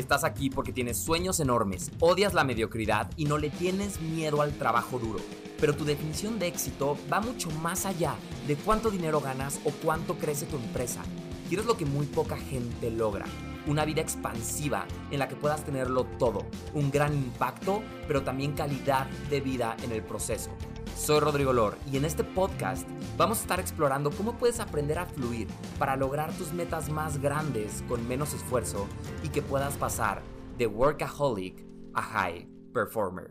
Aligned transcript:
Estás 0.00 0.24
aquí 0.24 0.48
porque 0.48 0.72
tienes 0.72 0.96
sueños 0.96 1.40
enormes, 1.40 1.90
odias 2.00 2.32
la 2.32 2.42
mediocridad 2.42 3.10
y 3.18 3.26
no 3.26 3.36
le 3.36 3.50
tienes 3.50 4.00
miedo 4.00 4.40
al 4.40 4.54
trabajo 4.54 4.98
duro. 4.98 5.18
Pero 5.60 5.76
tu 5.76 5.84
definición 5.84 6.38
de 6.38 6.46
éxito 6.46 6.96
va 7.12 7.20
mucho 7.20 7.50
más 7.50 7.84
allá 7.84 8.14
de 8.46 8.56
cuánto 8.56 8.90
dinero 8.90 9.20
ganas 9.20 9.60
o 9.62 9.70
cuánto 9.70 10.16
crece 10.16 10.46
tu 10.46 10.56
empresa. 10.56 11.02
Quieres 11.48 11.66
lo 11.66 11.76
que 11.76 11.84
muy 11.84 12.06
poca 12.06 12.38
gente 12.38 12.90
logra. 12.90 13.26
Una 13.66 13.84
vida 13.84 14.00
expansiva 14.00 14.86
en 15.10 15.18
la 15.18 15.28
que 15.28 15.36
puedas 15.36 15.66
tenerlo 15.66 16.04
todo. 16.18 16.46
Un 16.72 16.90
gran 16.90 17.12
impacto, 17.12 17.82
pero 18.08 18.22
también 18.22 18.54
calidad 18.54 19.06
de 19.28 19.42
vida 19.42 19.76
en 19.82 19.92
el 19.92 20.02
proceso. 20.02 20.50
Soy 20.96 21.20
Rodrigo 21.20 21.52
Lor 21.52 21.76
y 21.92 21.96
en 21.96 22.04
este 22.04 22.24
podcast 22.24 22.88
vamos 23.16 23.38
a 23.38 23.40
estar 23.42 23.60
explorando 23.60 24.10
cómo 24.10 24.38
puedes 24.38 24.60
aprender 24.60 24.98
a 24.98 25.06
fluir 25.06 25.48
para 25.78 25.96
lograr 25.96 26.32
tus 26.36 26.52
metas 26.52 26.90
más 26.90 27.20
grandes 27.20 27.82
con 27.88 28.06
menos 28.06 28.34
esfuerzo 28.34 28.88
y 29.24 29.28
que 29.28 29.42
puedas 29.42 29.76
pasar 29.76 30.22
de 30.58 30.66
workaholic 30.66 31.64
a 31.94 32.02
high 32.02 32.48
performer. 32.72 33.30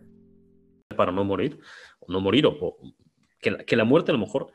Para 0.95 1.11
no 1.11 1.23
morir, 1.23 1.59
o 1.99 2.11
no 2.11 2.19
morir, 2.19 2.45
o, 2.45 2.77
que, 3.39 3.75
la, 3.75 3.85
muerte 3.85 4.11
a 4.11 4.13
lo 4.13 4.19
mejor 4.19 4.51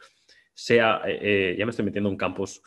sea, 0.52 1.00
eh, 1.06 1.18
eh, 1.22 1.56
ya 1.58 1.64
me 1.64 1.70
estoy 1.70 1.84
metiendo 1.84 2.10
en 2.10 2.16
campos, 2.16 2.62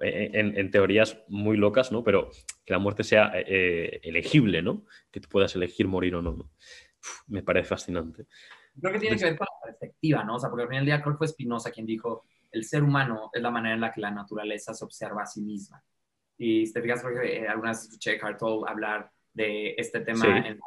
en, 0.00 0.70
teorías 0.70 1.18
muy 1.28 1.56
locas, 1.56 1.92
¿no? 1.92 2.02
Pero 2.04 2.30
que 2.64 2.72
la 2.72 2.78
muerte 2.78 3.04
sea 3.04 3.32
eh, 3.34 4.00
elegible, 4.02 4.62
¿no? 4.62 4.84
Que 5.10 5.20
tú 5.20 5.28
puedas 5.28 5.54
elegir 5.54 5.86
morir 5.86 6.14
o 6.14 6.22
no. 6.22 6.50
me 7.28 7.42
parece 7.42 7.68
fascinante. 7.68 8.26
Creo 8.80 8.92
que 8.92 8.98
tiene 8.98 9.16
que 9.16 9.24
ver 9.24 9.36
con 9.36 9.46
la 9.46 9.66
perspectiva, 9.66 10.24
¿no? 10.24 10.36
O 10.36 10.38
sea, 10.38 10.48
porque 10.48 10.62
al 10.62 10.68
final 10.68 10.84
del 10.84 10.94
día 10.94 11.02
creo 11.02 11.14
que 11.14 11.18
fue 11.18 11.28
Spinoza 11.28 11.70
quien 11.70 11.86
dijo, 11.86 12.24
el 12.50 12.64
ser 12.64 12.82
humano 12.82 13.30
es 13.32 13.42
la 13.42 13.50
manera 13.50 13.74
en 13.74 13.80
la 13.80 13.92
que 13.92 14.00
la 14.00 14.10
naturaleza 14.10 14.74
se 14.74 14.84
observa 14.84 15.22
a 15.22 15.26
sí 15.26 15.40
misma. 15.40 15.82
Y 16.36 16.66
si 16.66 16.72
te 16.72 16.82
fijas, 16.82 17.02
porque 17.02 17.38
eh, 17.38 17.48
algunas 17.48 17.84
escuché 17.84 18.18
Cartol 18.18 18.64
hablar 18.66 19.10
de 19.32 19.74
este 19.76 20.00
tema 20.00 20.38
en 20.38 20.58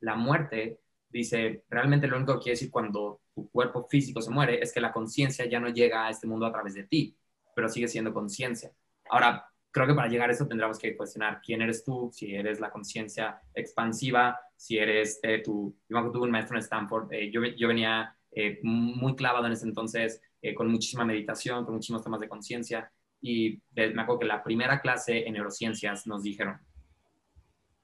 la 0.00 0.14
muerte, 0.14 0.80
dice, 1.08 1.64
realmente 1.68 2.06
lo 2.06 2.16
único 2.16 2.34
que 2.34 2.44
quiere 2.44 2.54
decir 2.54 2.70
cuando 2.70 3.20
tu 3.34 3.50
cuerpo 3.50 3.86
físico 3.88 4.20
se 4.20 4.30
muere 4.30 4.62
es 4.62 4.72
que 4.72 4.80
la 4.80 4.92
conciencia 4.92 5.44
ya 5.46 5.60
no 5.60 5.68
llega 5.68 6.06
a 6.06 6.10
este 6.10 6.26
mundo 6.26 6.46
a 6.46 6.52
través 6.52 6.74
de 6.74 6.84
ti, 6.84 7.16
pero 7.54 7.68
sigue 7.68 7.88
siendo 7.88 8.14
conciencia. 8.14 8.72
Ahora, 9.10 9.46
creo 9.70 9.86
que 9.86 9.94
para 9.94 10.08
llegar 10.08 10.30
a 10.30 10.32
eso 10.32 10.46
tendríamos 10.46 10.78
que 10.78 10.96
cuestionar 10.96 11.40
quién 11.44 11.62
eres 11.62 11.84
tú, 11.84 12.10
si 12.12 12.34
eres 12.34 12.60
la 12.60 12.70
conciencia 12.70 13.40
expansiva, 13.54 14.38
si 14.62 14.78
eres 14.78 15.18
eh, 15.24 15.42
tú. 15.44 15.76
Yo 15.88 16.10
tuve 16.12 16.22
un 16.22 16.30
maestro 16.30 16.56
en 16.56 16.62
Stanford, 16.62 17.12
eh, 17.12 17.32
yo, 17.32 17.44
yo, 17.44 17.66
venía 17.66 18.16
eh, 18.30 18.60
muy 18.62 19.16
clavado 19.16 19.46
en 19.46 19.54
ese 19.54 19.66
entonces, 19.66 20.22
eh, 20.40 20.54
con 20.54 20.70
muchísima 20.70 21.04
meditación, 21.04 21.64
con 21.64 21.74
muchísimos 21.74 22.04
temas 22.04 22.20
de 22.20 22.28
conciencia, 22.28 22.92
y 23.20 23.60
me 23.74 24.02
acuerdo 24.02 24.20
que 24.20 24.26
la 24.26 24.44
primera 24.44 24.80
clase 24.80 25.26
en 25.26 25.34
neurociencias 25.34 26.06
nos 26.06 26.22
dijeron, 26.22 26.60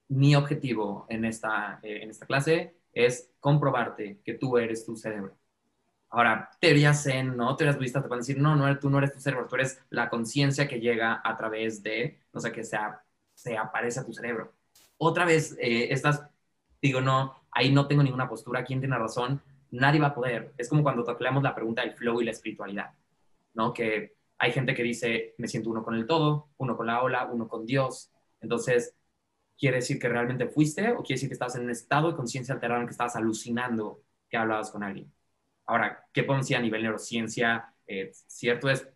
mi 0.07 0.37
objetivo 0.37 1.05
en 1.09 1.25
esta, 1.25 1.81
en 1.83 2.11
esta 2.11 2.27
clase 2.27 2.77
es 2.93 3.29
comprobarte 3.41 4.21
que 4.25 4.35
tú 4.35 4.57
eres 4.57 4.87
tu 4.87 4.95
cerebro. 4.95 5.37
Ahora, 6.11 6.49
teorías 6.61 7.03
Zen, 7.03 7.37
¿no? 7.37 7.57
Teorías 7.57 7.77
budistas 7.77 8.03
te 8.03 8.09
pueden 8.09 8.23
decir, 8.23 8.39
no, 8.39 8.55
no, 8.55 8.79
tú 8.79 8.89
no 8.89 8.99
eres 8.99 9.13
tu 9.13 9.21
cerebro, 9.21 9.47
tú 9.49 9.57
eres 9.57 9.81
la 9.91 10.09
conciencia 10.09 10.69
que 10.69 10.81
llega 10.81 11.21
a 11.25 11.37
través 11.37 11.83
de, 11.83 12.21
no 12.33 12.41
sé, 12.41 12.53
que 12.53 12.65
se, 12.65 12.79
se 13.35 13.57
aparece 13.57 14.01
a 14.01 14.05
tu 14.05 14.13
cerebro. 14.13 14.53
Otra 14.97 15.25
vez, 15.25 15.57
eh, 15.61 15.93
estas, 15.93 16.29
digo, 16.81 17.01
no, 17.01 17.35
ahí 17.51 17.73
no 17.73 17.87
tengo 17.87 18.03
ninguna 18.03 18.29
postura, 18.29 18.65
¿quién 18.65 18.81
tiene 18.81 18.99
razón? 18.99 19.41
Nadie 19.71 20.01
va 20.01 20.09
a 20.09 20.15
poder. 20.15 20.55
Es 20.57 20.69
como 20.69 20.83
cuando 20.83 21.05
tocamos 21.05 21.43
la 21.43 21.55
pregunta 21.55 21.83
del 21.83 21.95
flow 21.95 22.21
y 22.21 22.25
la 22.25 22.31
espiritualidad, 22.31 22.93
¿no? 23.55 23.73
Que 23.73 24.17
hay 24.39 24.53
gente 24.53 24.75
que 24.75 24.83
dice, 24.83 25.35
me 25.39 25.49
siento 25.49 25.71
uno 25.71 25.83
con 25.83 25.95
el 25.95 26.07
todo, 26.07 26.51
uno 26.59 26.77
con 26.77 26.87
la 26.87 27.03
ola, 27.03 27.29
uno 27.31 27.49
con 27.49 27.67
Dios. 27.67 28.11
Entonces, 28.41 28.95
¿quiere 29.59 29.79
decir 29.79 29.99
que 29.99 30.09
realmente 30.09 30.47
fuiste 30.47 30.93
o 30.93 30.99
quiere 30.99 31.17
decir 31.17 31.29
que 31.29 31.35
estabas 31.35 31.57
en 31.57 31.65
un 31.65 31.71
estado 31.71 32.11
de 32.11 32.17
conciencia 32.17 32.55
alterado 32.55 32.81
en 32.81 32.87
que 32.87 32.93
estabas 32.93 33.17
alucinando 33.17 34.03
que 34.29 34.37
hablabas 34.37 34.71
con 34.71 34.83
alguien? 34.83 35.13
Ahora, 35.67 36.07
¿qué 36.13 36.23
podemos 36.23 36.47
decir 36.47 36.57
a 36.57 36.61
nivel 36.61 36.83
neurociencia? 36.83 37.75
Eh, 37.87 38.11
cierto 38.13 38.71
es, 38.71 38.89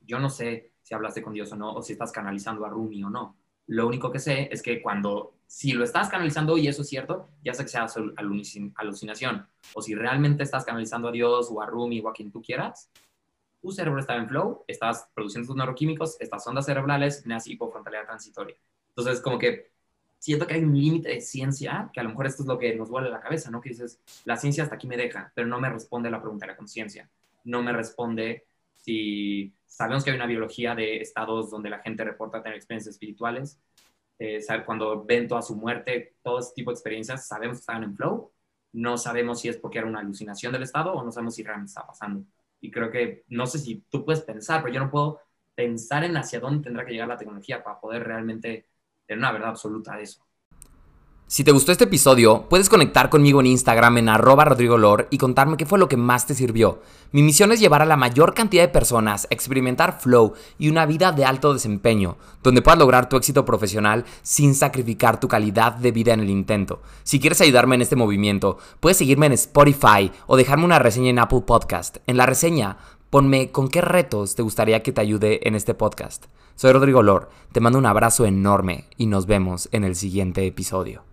yo 0.00 0.18
no 0.18 0.30
sé 0.30 0.72
si 0.82 0.94
hablaste 0.94 1.22
con 1.22 1.34
Dios 1.34 1.52
o 1.52 1.56
no, 1.56 1.74
o 1.74 1.82
si 1.82 1.92
estás 1.92 2.10
canalizando 2.10 2.64
a 2.64 2.70
Rumi 2.70 3.04
o 3.04 3.10
no. 3.10 3.36
Lo 3.68 3.86
único 3.86 4.10
que 4.10 4.18
sé 4.18 4.48
es 4.50 4.62
que 4.62 4.80
cuando, 4.80 5.34
si 5.46 5.72
lo 5.72 5.84
estás 5.84 6.08
canalizando 6.08 6.56
y 6.56 6.68
eso 6.68 6.82
es 6.82 6.88
cierto, 6.88 7.28
ya 7.44 7.52
sé 7.52 7.64
que 7.64 7.68
sea 7.68 7.86
alucinación. 8.76 9.46
O 9.74 9.82
si 9.82 9.94
realmente 9.94 10.42
estás 10.42 10.64
canalizando 10.64 11.08
a 11.08 11.12
Dios 11.12 11.48
o 11.52 11.60
a 11.60 11.66
Rumi 11.66 12.00
o 12.00 12.08
a 12.08 12.14
quien 12.14 12.32
tú 12.32 12.40
quieras, 12.40 12.90
tu 13.60 13.70
cerebro 13.70 14.00
está 14.00 14.16
en 14.16 14.26
flow, 14.26 14.64
estás 14.66 15.10
produciendo 15.14 15.48
tus 15.48 15.56
neuroquímicos, 15.56 16.18
estas 16.18 16.46
ondas 16.46 16.64
cerebrales, 16.64 17.26
nace 17.26 17.52
hipofrontalidad 17.52 18.06
transitoria. 18.06 18.56
Entonces, 18.88 19.20
como 19.20 19.38
que 19.38 19.70
siento 20.18 20.46
que 20.46 20.54
hay 20.54 20.64
un 20.64 20.74
límite 20.74 21.10
de 21.10 21.20
ciencia, 21.20 21.90
que 21.92 22.00
a 22.00 22.04
lo 22.04 22.08
mejor 22.08 22.26
esto 22.26 22.44
es 22.44 22.48
lo 22.48 22.58
que 22.58 22.74
nos 22.74 22.88
vuelve 22.88 23.10
la 23.10 23.20
cabeza, 23.20 23.50
¿no? 23.50 23.60
Que 23.60 23.68
dices, 23.68 24.00
la 24.24 24.38
ciencia 24.38 24.62
hasta 24.62 24.76
aquí 24.76 24.86
me 24.86 24.96
deja, 24.96 25.30
pero 25.34 25.46
no 25.46 25.60
me 25.60 25.68
responde 25.68 26.10
la 26.10 26.22
pregunta 26.22 26.46
de 26.46 26.52
la 26.52 26.56
conciencia. 26.56 27.10
No 27.44 27.62
me 27.62 27.72
responde 27.72 28.46
si 28.88 29.54
sabemos 29.66 30.02
que 30.02 30.10
hay 30.10 30.16
una 30.16 30.26
biología 30.26 30.74
de 30.74 31.02
estados 31.02 31.50
donde 31.50 31.68
la 31.68 31.80
gente 31.80 32.04
reporta 32.04 32.42
tener 32.42 32.56
experiencias 32.56 32.94
espirituales. 32.94 33.60
Eh, 34.18 34.40
cuando 34.64 35.04
ven 35.04 35.28
toda 35.28 35.42
su 35.42 35.54
muerte, 35.56 36.16
todo 36.22 36.38
ese 36.38 36.54
tipo 36.54 36.70
de 36.70 36.76
experiencias, 36.76 37.28
sabemos 37.28 37.58
que 37.58 37.60
están 37.60 37.82
en 37.82 37.94
flow. 37.94 38.32
No 38.72 38.96
sabemos 38.96 39.40
si 39.40 39.50
es 39.50 39.58
porque 39.58 39.78
era 39.78 39.86
una 39.86 40.00
alucinación 40.00 40.52
del 40.54 40.62
estado 40.62 40.94
o 40.94 41.04
no 41.04 41.12
sabemos 41.12 41.34
si 41.34 41.42
realmente 41.42 41.68
está 41.68 41.86
pasando. 41.86 42.24
Y 42.62 42.70
creo 42.70 42.90
que, 42.90 43.24
no 43.28 43.46
sé 43.46 43.58
si 43.58 43.84
tú 43.90 44.06
puedes 44.06 44.22
pensar, 44.22 44.62
pero 44.62 44.72
yo 44.72 44.80
no 44.80 44.90
puedo 44.90 45.20
pensar 45.54 46.04
en 46.04 46.16
hacia 46.16 46.40
dónde 46.40 46.64
tendrá 46.64 46.86
que 46.86 46.92
llegar 46.92 47.08
la 47.08 47.18
tecnología 47.18 47.62
para 47.62 47.78
poder 47.78 48.04
realmente 48.04 48.68
tener 49.04 49.18
una 49.18 49.32
verdad 49.32 49.50
absoluta 49.50 49.96
de 49.96 50.04
eso. 50.04 50.26
Si 51.30 51.44
te 51.44 51.52
gustó 51.52 51.72
este 51.72 51.84
episodio, 51.84 52.46
puedes 52.48 52.70
conectar 52.70 53.10
conmigo 53.10 53.40
en 53.40 53.48
Instagram 53.48 53.98
en 53.98 54.08
arroba 54.08 54.46
rodrigolor 54.46 55.08
y 55.10 55.18
contarme 55.18 55.58
qué 55.58 55.66
fue 55.66 55.78
lo 55.78 55.86
que 55.86 55.98
más 55.98 56.26
te 56.26 56.34
sirvió. 56.34 56.80
Mi 57.12 57.22
misión 57.22 57.52
es 57.52 57.60
llevar 57.60 57.82
a 57.82 57.84
la 57.84 57.98
mayor 57.98 58.32
cantidad 58.32 58.62
de 58.62 58.70
personas 58.70 59.24
a 59.24 59.34
experimentar 59.34 60.00
flow 60.00 60.32
y 60.58 60.70
una 60.70 60.86
vida 60.86 61.12
de 61.12 61.26
alto 61.26 61.52
desempeño, 61.52 62.16
donde 62.42 62.62
puedas 62.62 62.78
lograr 62.78 63.10
tu 63.10 63.18
éxito 63.18 63.44
profesional 63.44 64.06
sin 64.22 64.54
sacrificar 64.54 65.20
tu 65.20 65.28
calidad 65.28 65.74
de 65.74 65.92
vida 65.92 66.14
en 66.14 66.20
el 66.20 66.30
intento. 66.30 66.80
Si 67.02 67.20
quieres 67.20 67.42
ayudarme 67.42 67.74
en 67.74 67.82
este 67.82 67.94
movimiento, 67.94 68.56
puedes 68.80 68.96
seguirme 68.96 69.26
en 69.26 69.32
Spotify 69.32 70.10
o 70.28 70.38
dejarme 70.38 70.64
una 70.64 70.78
reseña 70.78 71.10
en 71.10 71.18
Apple 71.18 71.42
Podcast. 71.46 71.98
En 72.06 72.16
la 72.16 72.24
reseña 72.24 72.78
Ponme 73.10 73.50
con 73.50 73.68
qué 73.68 73.80
retos 73.80 74.34
te 74.34 74.42
gustaría 74.42 74.82
que 74.82 74.92
te 74.92 75.00
ayude 75.00 75.48
en 75.48 75.54
este 75.54 75.72
podcast. 75.72 76.26
Soy 76.56 76.72
Rodrigo 76.72 77.02
Lor, 77.02 77.30
te 77.52 77.60
mando 77.60 77.78
un 77.78 77.86
abrazo 77.86 78.26
enorme 78.26 78.84
y 78.98 79.06
nos 79.06 79.24
vemos 79.24 79.70
en 79.72 79.84
el 79.84 79.96
siguiente 79.96 80.46
episodio. 80.46 81.04